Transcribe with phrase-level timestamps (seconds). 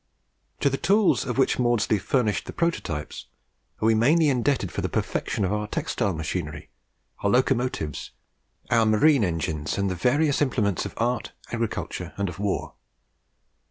[0.61, 3.27] To the tools of which Maudslay furnished the prototypes
[3.79, 6.71] are we mainly indebted for the perfection of our textile machinery,
[7.21, 8.09] our locomotives,
[8.71, 12.73] our marine engines, and the various implements of art, of agriculture, and of war.